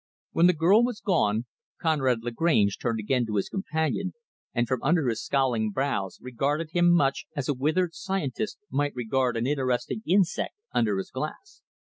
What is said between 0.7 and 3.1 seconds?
was gone, Conrad Lagrange turned